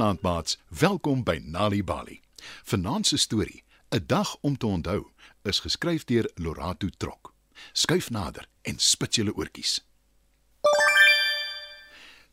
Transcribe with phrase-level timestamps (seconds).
[0.00, 2.20] Goeienaand maats, welkom by Nali Bali.
[2.64, 5.10] Vanaand se storie, 'n dag om te onthou,
[5.42, 7.34] is geskryf deur Lorato Trok.
[7.72, 9.84] Skuif nader en spit julle oortjies.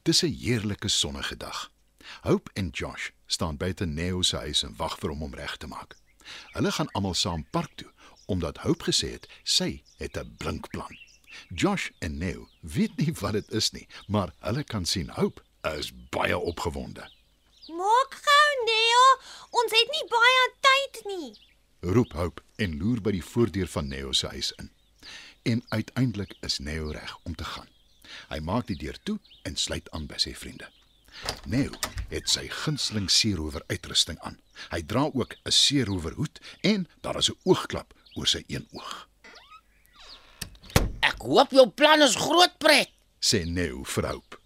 [0.02, 1.72] Dis 'n heerlike sonnige dag.
[2.22, 5.68] Hope en Josh staan buite Neo se huis en wag vir hom om reg te
[5.68, 5.96] maak.
[6.52, 7.92] Hulle gaan almal saam park toe
[8.26, 10.98] omdat Hope gesê het sy het 'n blink plan.
[11.56, 15.92] Josh en Neo weet nie wat dit is nie, maar hulle kan sien Hope is
[16.10, 17.17] baie opgewonde.
[17.78, 19.04] Maak gou, Neo.
[19.62, 21.28] Ons het nie baie tyd nie.
[21.94, 24.72] Roep Hope en loer by die voordeur van Neo se huis in.
[25.46, 27.70] En uiteindelik is Neo reg om te gaan.
[28.32, 30.72] Hy maak die deur toe en sluit aan by sy vriende.
[31.46, 31.74] Neo
[32.10, 34.40] het sy gunsteling seerower uitrusting aan.
[34.74, 39.08] Hy dra ook 'n seerower hoed en daar is 'n oogklap oor sy een oog.
[41.02, 42.90] Ek hoop jou plan is groot pret.
[43.22, 44.37] Sê Neo vir Hope.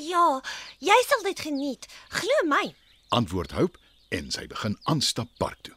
[0.00, 0.40] Ja,
[0.78, 1.86] jy sal dit geniet.
[2.12, 2.74] Glo my.
[3.08, 5.74] Antwoord Hope en sy begin aanstap park toe.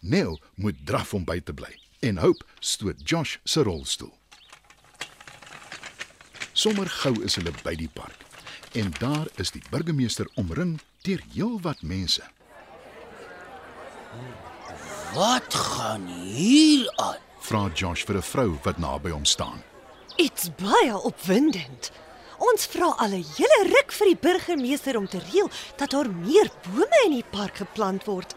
[0.00, 1.72] Neo moet draf om by te bly
[2.04, 4.12] en Hope stoot Josh se rolstoel.
[6.52, 8.24] Sommer gou is hulle by die park
[8.76, 12.24] en daar is die burgemeester omring deur heelwat mense.
[15.14, 17.22] Wat gaan hier aan?
[17.40, 19.62] Vra Josh vir 'n vrou wat naby hom staan.
[20.16, 21.92] Dit's baie opwindend.
[22.46, 26.50] Ons vra al 'n hele ruk vir die burgemeester om te reël dat daar meer
[26.68, 28.34] bome in die park geplant word.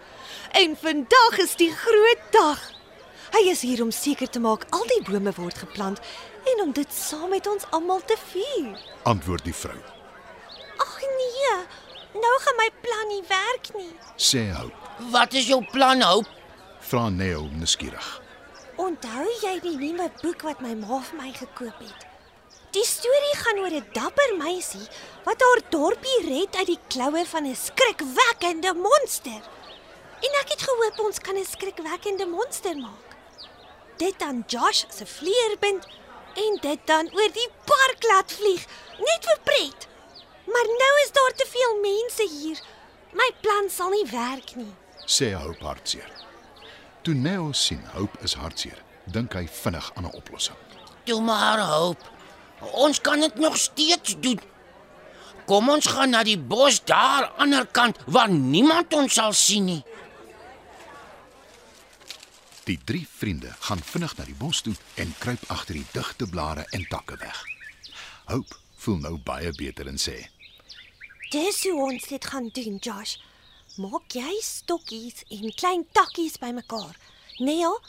[0.52, 2.60] En vandag is die groot dag.
[3.32, 6.00] Hy is hier om seker te maak al die bome word geplant
[6.54, 8.74] en om dit saam met ons almal te vier.
[9.04, 9.78] Antwoord die vrou.
[10.78, 11.54] Ag nee.
[12.14, 13.94] Nou gaan my plan nie werk nie.
[14.18, 14.74] Sê Hope.
[15.12, 16.30] Wat is jou plan, Hope?
[16.80, 18.22] Vra Neo nuuskierig.
[18.76, 22.10] Onthou jy die nuwe boek wat my ma vir my gekoop het?
[22.76, 24.88] Die storie gaan oor 'n dapper meisie
[25.26, 29.42] wat haar dorpie red uit die kloue van 'n skrikwekkende monster.
[30.26, 33.10] En ek het gehoop ons kan 'n skrikwekkende monster maak.
[33.98, 35.88] Dit aan Josh se vlieër bind
[36.36, 38.64] en dit dan oor die park laat vlieg,
[38.98, 39.88] net vir pret.
[40.46, 42.60] Maar nou is daar te veel mense hier.
[43.14, 44.74] My plan sal nie werk nie.
[45.06, 46.12] Sê Hope hartseer.
[47.02, 50.58] Toe Neo sien Hope is hartseer, dink hy vinnig aan 'n oplossing.
[51.04, 52.19] Toe maar, Hope.
[52.60, 54.40] Ons kan dit nog steeds doen.
[55.46, 59.34] Kom ons gaan na die bos daar aan die ander kant waar niemand ons sal
[59.34, 59.84] sien nie.
[62.70, 66.68] Die drie vriende gaan vinnig na die bos toe en kruip agter die digte blare
[66.70, 67.40] en takke weg.
[68.30, 70.20] Hope voel nou baie beter en sê:
[71.34, 73.18] Dis hoe ons dit gaan doen, Josh.
[73.78, 76.96] Maak jy stokkies en klein takkies bymekaar.
[77.40, 77.80] Neo,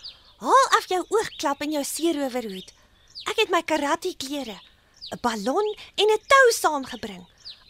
[0.41, 2.73] haal af jou oogklap en jou seerowerhoed.
[3.29, 4.61] Ek het my karate klere,
[5.13, 7.27] 'n ballon en 'n tou saamgebring.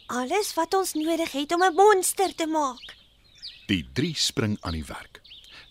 [0.07, 2.95] Alles wat ons nodig het om 'n monster te maak.
[3.67, 5.21] Die drie spring aan die werk.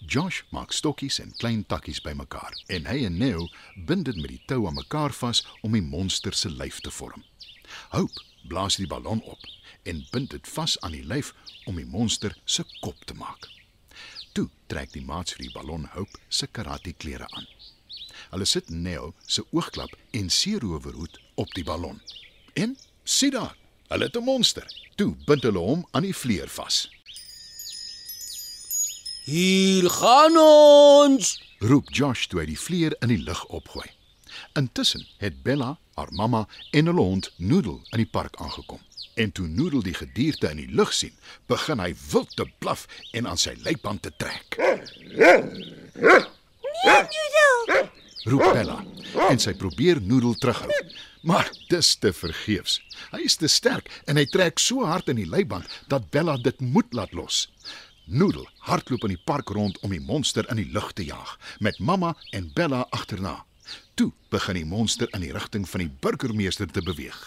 [0.06, 3.48] Josh maak stokkies en klein takkies bymekaar en hy en Neo
[3.86, 7.24] bind dit met die tou aan mekaar vas om die monster se lyf te vorm.
[7.90, 9.44] Hope blaas die ballon op
[9.82, 13.48] en bind dit vas aan die lyf om die monster se kop te maak.
[14.32, 17.46] Toe trek die maats vir die ballon Hope se karate klere aan.
[18.30, 22.00] Hulle sit Neo se oogklap en seerowerhoed op die ballon.
[22.54, 23.56] En sien daar,
[23.88, 24.66] hulle het 'n monster.
[24.94, 26.90] Toe bind hulle hom aan die vleuer vas.
[29.24, 31.42] Hier gaan ons.
[31.58, 33.90] roep Josh toe hy die vleuer in die lug opgooi.
[34.52, 38.80] Intussen het Bella, haar mamma en hulle hond Noodle in die park aangekom.
[39.14, 41.12] En toe Noodle die gedierte in die lug sien,
[41.46, 44.56] begin hy wild te blaf en aan sy leiband te trek.
[46.84, 47.90] Noodle,
[48.28, 48.82] Roep Bella
[49.30, 50.68] en sy probeer Noodle terughou.
[51.24, 52.78] Maar dis te vergeefs.
[53.12, 56.60] Hy is te sterk en hy trek so hard in die leiband dat Bella dit
[56.60, 57.46] moet laat los.
[58.04, 61.78] Noodle hardloop in die park rond om die monster in die lug te jaag, met
[61.78, 63.38] mamma en Bella agterna.
[63.96, 67.18] Toe begin die monster in die rigting van die burgemeester te beweeg.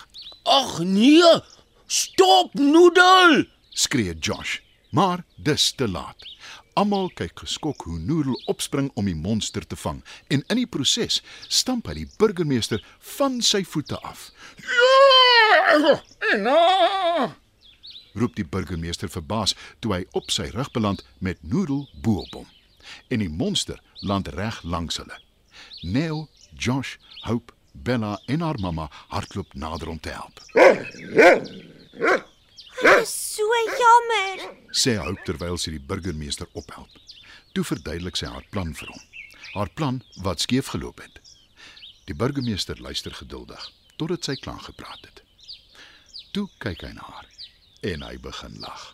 [0.43, 1.33] Ag nee.
[1.87, 3.47] Stop, Noodle.
[3.73, 4.59] Skree Josh,
[4.91, 6.21] maar dis te laat.
[6.73, 9.99] Almal kyk geskok hoe Noodle opspring om die monster te vang
[10.33, 12.81] en in die proses stamp hy die burgemeester
[13.17, 14.31] van sy voete af.
[14.57, 15.93] Ja!
[16.41, 17.29] Nou.
[18.17, 19.53] Roep die burgemeester verbaas
[19.85, 22.49] toe hy op sy rug beland met Noodle bo op hom.
[23.13, 25.19] En die monster land reg langs hulle.
[25.85, 26.27] Neo,
[26.57, 26.97] Josh,
[27.27, 30.41] Hope, Bella en haar mamma hardloop nader om te help.
[32.83, 34.45] Dit is so jammer.
[34.75, 36.91] sê Hope terwyl sy die burgemeester ophelp.
[37.53, 39.03] Toe verduidelik sy haar plan vir hom.
[39.53, 41.21] Haar plan wat skeef geloop het.
[42.09, 43.69] Die burgemeester luister geduldig
[44.01, 45.21] totdat sy klaar gepraat het.
[46.33, 47.29] Toe kyk hy na haar
[47.93, 48.89] en hy begin lag.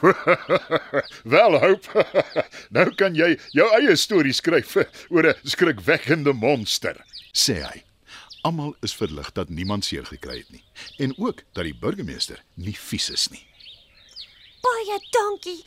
[1.34, 1.86] Wel, hoop.
[2.76, 4.76] nou kan jy jou eie storie skryf
[5.08, 6.98] oor 'n skrikwekkende monster,
[7.32, 7.78] sê hy.
[8.42, 10.64] Almal is verlig dat niemand seer gekry het nie
[10.96, 13.44] en ook dat die burgemeester nie vies is nie.
[14.60, 15.64] Baie dankie.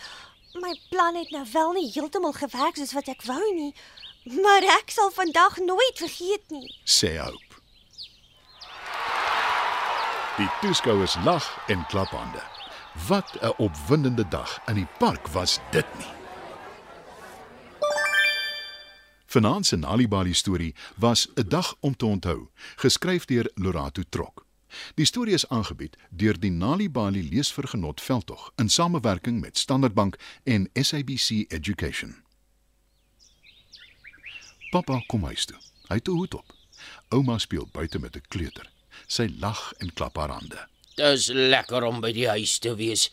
[0.53, 3.73] My plan het nou wel nie heeltemal gewerk soos wat ek wou nie,
[4.41, 6.69] maar ek sal vandag nooit vergeet nie.
[6.85, 7.61] sê Hope.
[10.37, 12.41] Die toeskouers lag en klap hande.
[13.07, 16.22] Wat 'n opwindende dag in die park was dit nie.
[19.33, 24.45] Vanaand se Nalibali storie was 'n dag om te onthou, geskryf deur Lorato Trok.
[24.95, 30.69] Die storie is aangebied deur die Nalibali Leesvergenot Veldtog in samewerking met Standard Bank en
[30.73, 32.23] SABC Education.
[34.69, 35.57] Pappa kom huis toe.
[35.87, 36.53] Hy het 'n hoed op.
[37.09, 38.71] Ouma speel buite met 'n kleuter.
[39.07, 40.67] Sy lag en klap haar hande.
[40.95, 43.11] Dis lekker om by die huis te wees.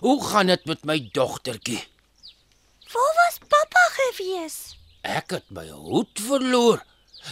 [0.00, 1.84] Hoe gaan dit met my dogtertjie?
[2.92, 4.81] Waar was pappa gewees?
[5.02, 6.82] Ek het my hoed verloor.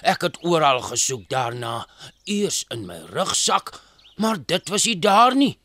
[0.03, 1.87] Ek het oral gesoek daarna,
[2.27, 3.73] eers in my rugsak,
[4.19, 5.57] maar dit was nie daar nie.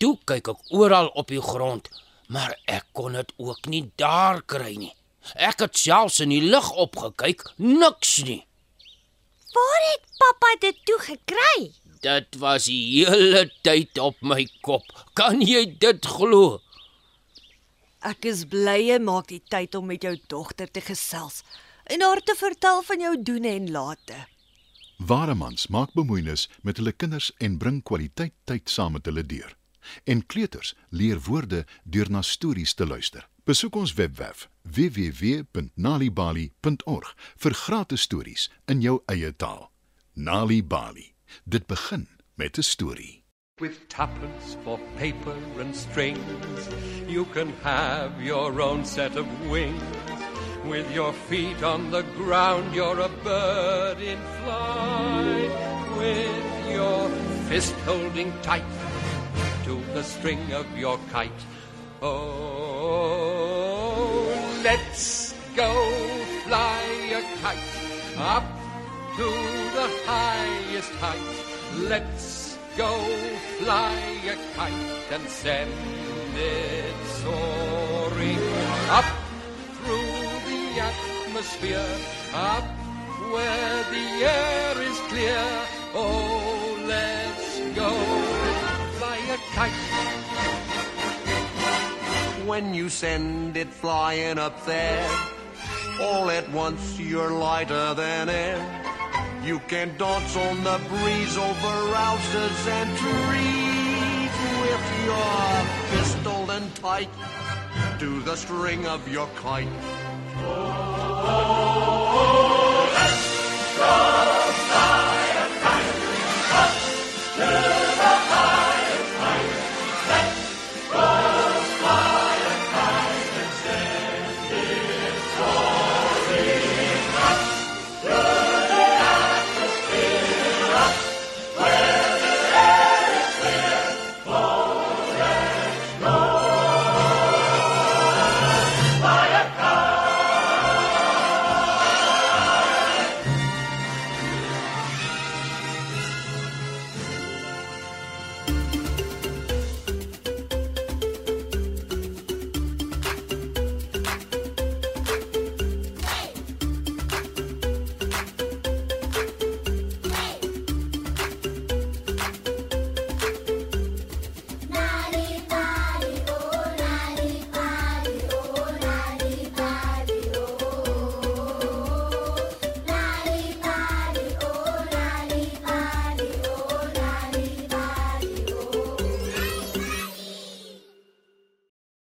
[0.00, 1.88] Toe kyk ek oral op die grond,
[2.28, 4.92] maar ek kon dit ook nie daar kry nie.
[5.34, 8.42] Ek het selfs in die lug opgekyk, niks nie.
[9.54, 11.72] Waar het pappa dit toe gekry?
[12.04, 14.84] Dit was die hele tyd op my kop.
[15.16, 16.60] Kan jy dit glo?
[18.04, 21.40] Ek is bly jy maak die tyd om met jou dogter te gesels
[21.88, 24.28] en haar te vertel van jou doene en late.
[25.00, 29.56] Ware mans maak bemoeienis met hulle kinders en bring kwaliteit tyd saam met hulle deur.
[30.04, 33.28] En kleuters leer woorde deur na stories te luister.
[33.48, 39.70] Besoek ons webwerf www.nalibali.org vir gratis stories in jou eie taal.
[40.12, 41.14] Nali Bali.
[41.44, 43.23] Dit begin met 'n storie.
[43.60, 46.68] With tuppence for paper and strings,
[47.06, 49.80] you can have your own set of wings.
[50.64, 55.52] With your feet on the ground, you're a bird in flight.
[55.96, 57.08] With your
[57.48, 58.64] fist holding tight
[59.66, 61.30] to the string of your kite.
[62.02, 62.18] Oh,
[64.64, 65.72] let's go
[66.44, 67.58] fly a kite
[68.18, 68.42] up
[69.14, 69.30] to
[69.78, 71.36] the highest height.
[71.88, 72.98] Let's go
[73.60, 73.94] fly
[74.26, 75.70] a kite and send
[76.36, 78.38] it soaring
[78.90, 79.04] up
[79.78, 81.96] through the atmosphere,
[82.34, 82.64] up
[83.32, 85.44] where the air is clear.
[85.94, 87.90] Oh, let's go
[88.98, 89.72] fly a kite.
[92.46, 95.08] When you send it flying up there,
[96.00, 98.83] all at once you're lighter than air.
[99.44, 104.32] You can dance on the breeze over houses and trees
[104.62, 107.10] with your fist holding tight
[107.98, 109.68] to the string of your kite.
[110.38, 111.93] Oh!